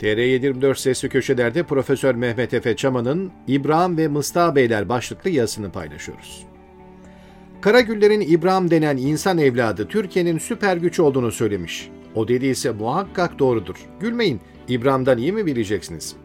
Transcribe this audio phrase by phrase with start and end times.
[0.00, 6.46] TR724 Sesli Köşeler'de Profesör Mehmet Efe Çaman'ın İbrahim ve Mıstığa Beyler başlıklı yazısını paylaşıyoruz.
[7.60, 11.90] Karagüller'in İbrahim denen insan evladı Türkiye'nin süper güç olduğunu söylemiş.
[12.14, 13.76] O dediyse muhakkak doğrudur.
[14.00, 16.16] Gülmeyin, İbrahim'den iyi mi bileceksiniz?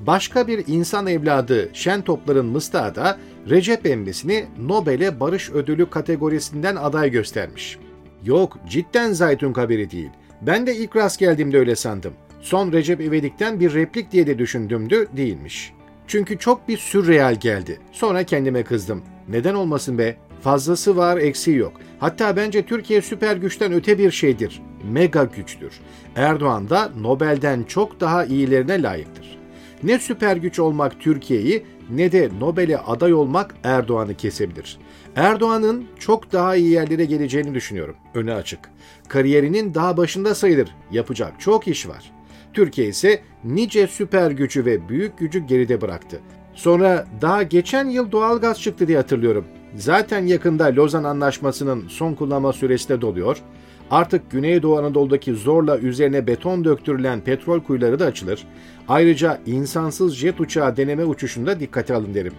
[0.00, 3.18] Başka bir insan evladı Şen Toplar'ın Mıstığa da
[3.50, 7.78] Recep Embesi'ni Nobel'e Barış Ödülü kategorisinden aday göstermiş.
[8.24, 10.10] Yok, cidden Zaytun haberi değil.
[10.42, 12.12] Ben de ilk rast geldiğimde öyle sandım.
[12.40, 15.72] Son Recep İvedik'ten bir replik diye de düşündümdü, değilmiş.
[16.06, 17.80] Çünkü çok bir sürreal geldi.
[17.92, 19.02] Sonra kendime kızdım.
[19.28, 20.16] Neden olmasın be?
[20.42, 21.72] Fazlası var, eksiği yok.
[21.98, 24.62] Hatta bence Türkiye süper güçten öte bir şeydir.
[24.92, 25.72] Mega güçtür.
[26.16, 29.38] Erdoğan da Nobel'den çok daha iyilerine layıktır.
[29.82, 34.78] Ne süper güç olmak Türkiye'yi ne de Nobel'e aday olmak Erdoğan'ı kesebilir.
[35.16, 37.96] Erdoğan'ın çok daha iyi yerlere geleceğini düşünüyorum.
[38.14, 38.60] Önü açık.
[39.08, 40.68] Kariyerinin daha başında sayılır.
[40.90, 42.12] Yapacak çok iş var.
[42.52, 46.20] Türkiye ise nice süper gücü ve büyük gücü geride bıraktı.
[46.54, 49.44] Sonra daha geçen yıl doğalgaz çıktı diye hatırlıyorum.
[49.76, 53.42] Zaten yakında Lozan Anlaşması'nın son kullanma süresi de doluyor.
[53.90, 58.46] Artık Güneydoğu Anadolu'daki zorla üzerine beton döktürülen petrol kuyuları da açılır.
[58.88, 62.32] Ayrıca insansız jet uçağı deneme uçuşunda dikkate alın derim.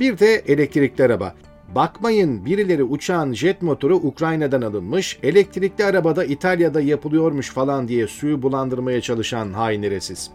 [0.00, 1.34] Bir de elektrikli araba.
[1.74, 9.00] Bakmayın birileri uçağın jet motoru Ukrayna'dan alınmış, elektrikli arabada İtalya'da yapılıyormuş falan diye suyu bulandırmaya
[9.00, 10.30] çalışan hainlere siz.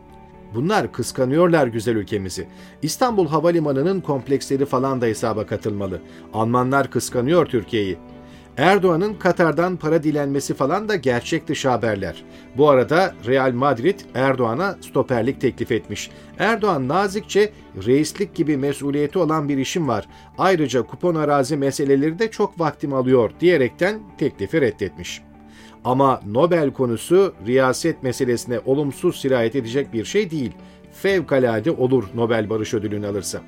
[0.56, 2.48] Bunlar kıskanıyorlar güzel ülkemizi.
[2.82, 6.02] İstanbul Havalimanı'nın kompleksleri falan da hesaba katılmalı.
[6.34, 7.98] Almanlar kıskanıyor Türkiye'yi.
[8.60, 12.24] Erdoğan'ın Katar'dan para dilenmesi falan da gerçek dışı haberler.
[12.58, 16.12] Bu arada Real Madrid Erdoğan'a stoperlik teklif etmiş.
[16.40, 17.54] Erdoğan nazikçe
[17.86, 20.08] reislik gibi mesuliyeti olan bir işim var.
[20.38, 25.22] Ayrıca kupon arazi meseleleri de çok vaktimi alıyor diyerekten teklifi reddetmiş.
[25.84, 30.52] Ama Nobel konusu riyaset meselesine olumsuz sirayet edecek bir şey değil.
[30.92, 33.42] Fevkalade olur Nobel Barış Ödülünü alırsa.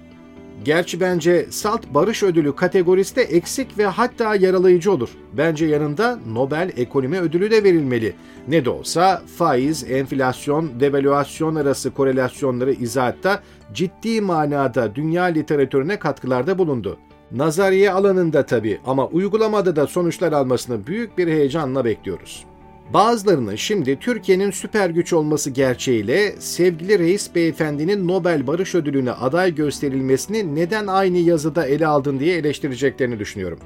[0.63, 5.09] Gerçi bence Salt Barış Ödülü kategorisi de eksik ve hatta yaralayıcı olur.
[5.33, 8.13] Bence yanında Nobel Ekonomi Ödülü de verilmeli.
[8.47, 13.39] Ne de olsa faiz, enflasyon, devalüasyon arası korelasyonları izahatta
[13.73, 16.97] ciddi manada dünya literatürüne katkılarda bulundu.
[17.31, 22.45] Nazariye alanında tabii ama uygulamada da sonuçlar almasını büyük bir heyecanla bekliyoruz.
[22.89, 30.55] Bazılarının şimdi Türkiye'nin süper güç olması gerçeğiyle sevgili reis beyefendinin Nobel Barış Ödülü'ne aday gösterilmesini
[30.55, 33.59] neden aynı yazıda ele aldın diye eleştireceklerini düşünüyorum.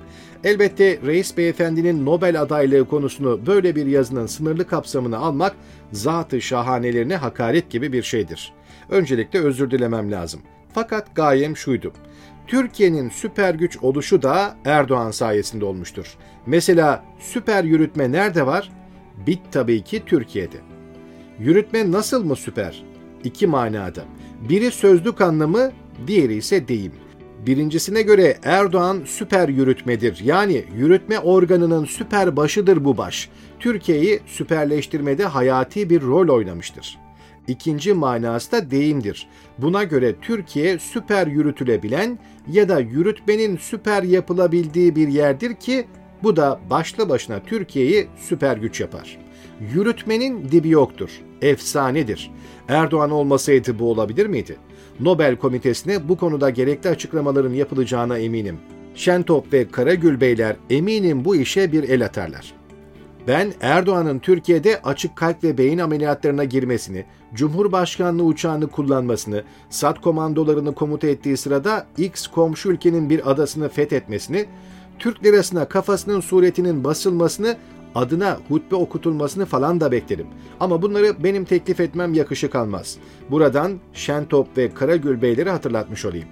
[0.44, 5.56] Elbette reis beyefendinin Nobel adaylığı konusunu böyle bir yazının sınırlı kapsamını almak
[5.92, 8.54] zatı şahanelerine hakaret gibi bir şeydir.
[8.90, 10.42] Öncelikle özür dilemem lazım.
[10.74, 11.94] Fakat gayem şuydu.
[12.48, 16.18] Türkiye'nin süper güç oluşu da Erdoğan sayesinde olmuştur.
[16.46, 18.72] Mesela süper yürütme nerede var?
[19.28, 20.58] Bit tabii ki Türkiye'de.
[21.40, 22.84] Yürütme nasıl mı süper?
[23.24, 24.04] İki manada.
[24.50, 25.72] Biri sözlük anlamı,
[26.08, 26.92] diğeri ise deyim.
[27.48, 30.22] Birincisine göre Erdoğan süper yürütmedir.
[30.24, 33.30] Yani yürütme organının süper başıdır bu baş.
[33.60, 36.98] Türkiye'yi süperleştirmede hayati bir rol oynamıştır.
[37.48, 39.28] İkinci manası da deyimdir.
[39.58, 42.20] Buna göre Türkiye süper yürütülebilen
[42.52, 45.88] ya da yürütmenin süper yapılabildiği bir yerdir ki
[46.24, 49.18] bu da başlı başına Türkiye'yi süper güç yapar.
[49.74, 51.10] Yürütmenin dibi yoktur.
[51.42, 52.32] Efsanedir.
[52.68, 54.58] Erdoğan olmasaydı bu olabilir miydi?
[55.00, 58.58] Nobel Komitesi'ne bu konuda gerekli açıklamaların yapılacağına eminim.
[58.96, 62.54] Şentop ve Karagül Beyler eminim bu işe bir el atarlar.
[63.28, 71.08] Ben Erdoğan'ın Türkiye'de açık kalp ve beyin ameliyatlarına girmesini, Cumhurbaşkanlığı uçağını kullanmasını, SAT komandolarını komuta
[71.08, 74.46] ettiği sırada X komşu ülkenin bir adasını fethetmesini,
[75.06, 77.58] Türk lirasına kafasının suretinin basılmasını,
[77.96, 80.28] adına hutbe okutulmasını falan da beklerim.
[80.60, 82.98] Ama bunları benim teklif etmem yakışık almaz.
[83.32, 86.28] Buradan Şentop ve Karagül Beyleri hatırlatmış olayım.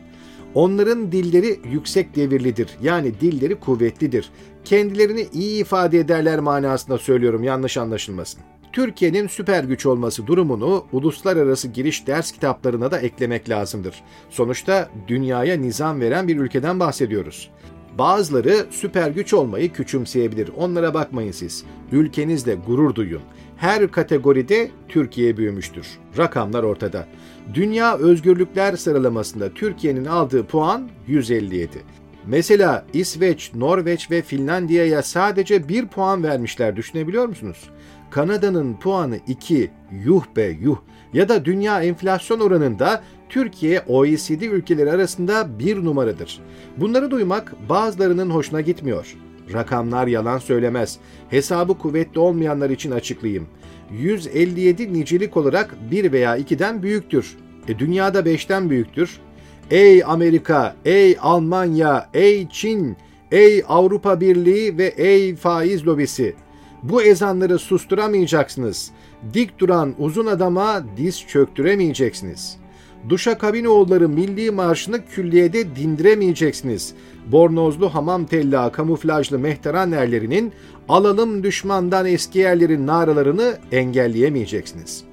[0.53, 2.69] Onların dilleri yüksek devirlidir.
[2.81, 4.29] Yani dilleri kuvvetlidir.
[4.65, 8.41] Kendilerini iyi ifade ederler manasında söylüyorum yanlış anlaşılmasın.
[8.71, 14.03] Türkiye'nin süper güç olması durumunu uluslararası giriş ders kitaplarına da eklemek lazımdır.
[14.29, 17.49] Sonuçta dünyaya nizam veren bir ülkeden bahsediyoruz.
[17.97, 20.49] Bazıları süper güç olmayı küçümseyebilir.
[20.57, 21.63] Onlara bakmayın siz.
[21.91, 23.21] Ülkenizle gurur duyun.
[23.57, 25.87] Her kategoride Türkiye büyümüştür.
[26.17, 27.07] Rakamlar ortada.
[27.53, 31.69] Dünya Özgürlükler sıralamasında Türkiye'nin aldığı puan 157.
[32.27, 37.69] Mesela İsveç, Norveç ve Finlandiya'ya sadece bir puan vermişler düşünebiliyor musunuz?
[38.11, 39.71] Kanada'nın puanı 2,
[40.05, 40.77] yuh be yuh.
[41.13, 43.03] Ya da dünya enflasyon oranında
[43.33, 46.39] Türkiye OECD ülkeleri arasında bir numaradır.
[46.77, 49.15] Bunları duymak bazılarının hoşuna gitmiyor.
[49.53, 50.97] Rakamlar yalan söylemez.
[51.29, 53.47] Hesabı kuvvetli olmayanlar için açıklayayım.
[53.91, 57.37] 157 nicelik olarak 1 veya 2'den büyüktür.
[57.67, 59.19] E, dünyada 5'ten büyüktür.
[59.71, 62.97] Ey Amerika, ey Almanya, ey Çin,
[63.31, 66.35] ey Avrupa Birliği ve ey faiz lobisi.
[66.83, 68.91] Bu ezanları susturamayacaksınız.
[69.33, 72.62] Dik duran uzun adama diz çöktüremeyeceksiniz.
[73.09, 76.93] Duşa kabinoğulları milli marşını külliyede dindiremeyeceksiniz.
[77.25, 80.53] Bornozlu hamam tella kamuflajlı mehteran erlerinin
[80.89, 85.03] alalım düşmandan eski yerlerin naralarını engelleyemeyeceksiniz.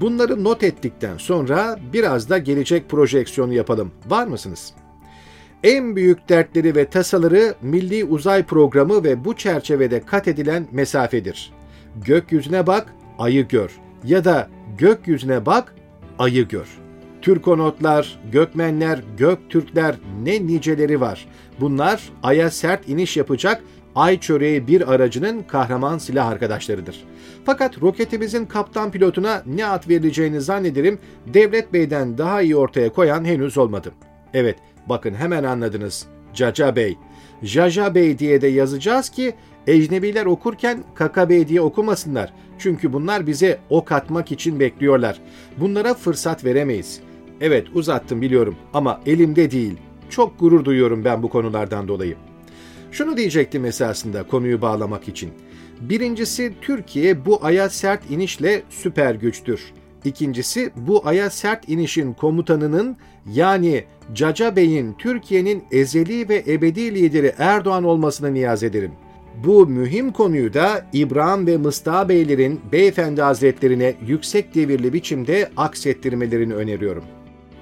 [0.00, 3.90] Bunları not ettikten sonra biraz da gelecek projeksiyonu yapalım.
[4.08, 4.74] Var mısınız?
[5.64, 11.52] En büyük dertleri ve tasaları Milli Uzay Programı ve bu çerçevede kat edilen mesafedir.
[12.04, 13.70] Gökyüzüne bak, ayı gör
[14.04, 14.48] ya da
[14.78, 15.74] gökyüzüne bak,
[16.18, 16.81] ayı gör.
[17.22, 21.26] Türkonotlar, Gökmenler, Göktürkler ne niceleri var.
[21.60, 23.62] Bunlar aya sert iniş yapacak
[23.94, 27.04] Ay çöreği bir aracının kahraman silah arkadaşlarıdır.
[27.44, 33.58] Fakat roketimizin kaptan pilotuna ne ad verileceğini zannederim Devlet Bey'den daha iyi ortaya koyan henüz
[33.58, 33.92] olmadı.
[34.34, 34.56] Evet,
[34.88, 36.06] bakın hemen anladınız.
[36.34, 36.98] Caca Bey.
[37.42, 39.34] Jaja Bey diye de yazacağız ki
[39.66, 42.32] ecnebiler okurken Kaka Bey diye okumasınlar.
[42.58, 45.20] Çünkü bunlar bize ok atmak için bekliyorlar.
[45.56, 47.00] Bunlara fırsat veremeyiz.
[47.42, 49.76] Evet uzattım biliyorum ama elimde değil.
[50.10, 52.16] Çok gurur duyuyorum ben bu konulardan dolayı.
[52.92, 55.30] Şunu diyecektim esasında konuyu bağlamak için.
[55.80, 59.60] Birincisi Türkiye bu aya sert inişle süper güçtür.
[60.04, 62.96] İkincisi bu aya sert inişin komutanının
[63.32, 63.84] yani
[64.14, 68.92] Caca Bey'in Türkiye'nin ezeli ve ebedi lideri Erdoğan olmasını niyaz ederim.
[69.44, 77.04] Bu mühim konuyu da İbrahim ve Mıstığa Beylerin beyefendi hazretlerine yüksek devirli biçimde aksettirmelerini öneriyorum.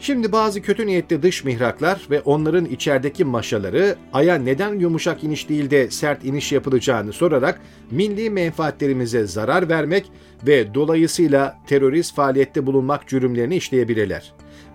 [0.02, 5.70] Şimdi bazı kötü niyetli dış mihraklar ve onların içerideki maşaları aya neden yumuşak iniş değil
[5.70, 7.60] de sert iniş yapılacağını sorarak
[7.90, 10.12] milli menfaatlerimize zarar vermek
[10.46, 14.32] ve dolayısıyla terörist faaliyette bulunmak cürümlerini işleyebilirler.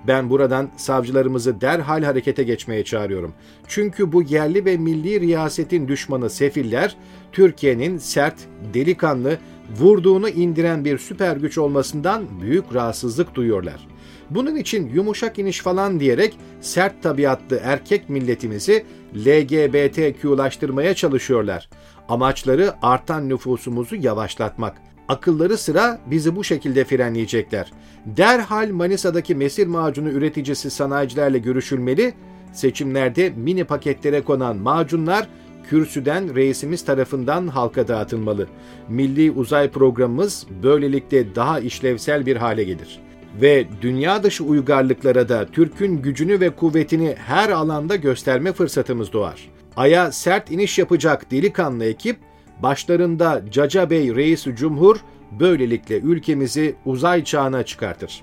[0.08, 3.34] Ben buradan savcılarımızı derhal harekete geçmeye çağırıyorum.
[3.68, 6.96] Çünkü bu yerli ve milli riyasetin düşmanı sefiller,
[7.32, 8.36] Türkiye'nin sert,
[8.74, 9.38] delikanlı,
[9.80, 13.95] vurduğunu indiren bir süper güç olmasından büyük rahatsızlık duyuyorlar.
[14.30, 18.86] Bunun için yumuşak iniş falan diyerek sert tabiatlı erkek milletimizi
[19.16, 21.70] LGBTQ'laştırmaya çalışıyorlar.
[22.10, 24.78] Amaçları artan nüfusumuzu yavaşlatmak.
[25.08, 27.72] Akılları sıra bizi bu şekilde frenleyecekler.
[28.06, 32.14] Derhal Manisa'daki mesir macunu üreticisi sanayicilerle görüşülmeli,
[32.54, 35.28] seçimlerde mini paketlere konan macunlar
[35.70, 38.48] kürsüden reisimiz tarafından halka dağıtılmalı.
[38.90, 43.06] Milli uzay programımız böylelikle daha işlevsel bir hale gelir
[43.42, 49.50] ve dünya dışı uygarlıklara da Türk'ün gücünü ve kuvvetini her alanda gösterme fırsatımız doğar.
[49.78, 52.18] Ay'a sert iniş yapacak delikanlı ekip,
[52.64, 54.98] başlarında Caca Bey Reis Cumhur,
[55.40, 58.22] böylelikle ülkemizi uzay çağına çıkartır.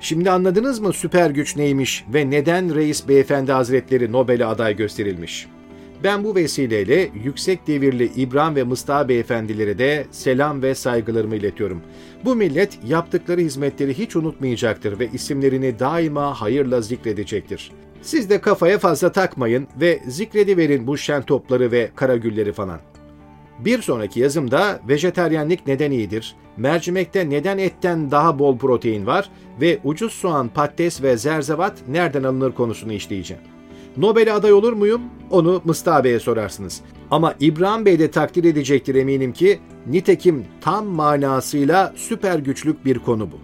[0.00, 5.46] Şimdi anladınız mı süper güç neymiş ve neden Reis Beyefendi Hazretleri Nobel'e aday gösterilmiş?
[6.04, 11.82] Ben bu vesileyle yüksek devirli İbrahim ve Mustafa beyefendilere de selam ve saygılarımı iletiyorum.
[12.24, 17.72] Bu millet yaptıkları hizmetleri hiç unutmayacaktır ve isimlerini daima hayırla zikredecektir.
[18.02, 22.80] Siz de kafaya fazla takmayın ve zikrediverin bu şen topları ve karagülleri falan.
[23.58, 29.30] Bir sonraki yazımda vejeteryenlik neden iyidir, mercimekte neden etten daha bol protein var
[29.60, 33.57] ve ucuz soğan, patates ve zerzevat nereden alınır konusunu işleyeceğim.
[33.98, 35.02] Nobel'e aday olur muyum?
[35.30, 36.80] Onu Mustafa Bey'e sorarsınız.
[37.10, 43.28] Ama İbrahim Bey de takdir edecektir eminim ki nitekim tam manasıyla süper güçlük bir konu
[43.32, 43.36] bu.